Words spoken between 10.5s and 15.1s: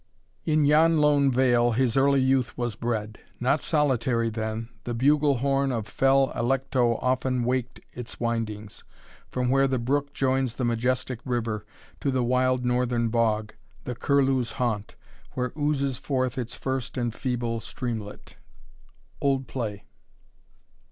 the majestic river, To the wild northern bog, the curlew's haunt,